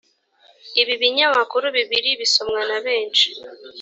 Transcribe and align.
ibi 0.81 0.93
binyamakuru 1.01 1.65
bibiri 1.77 2.09
bisomwa 2.21 2.61
na 2.69 2.77
benshi 2.85 3.27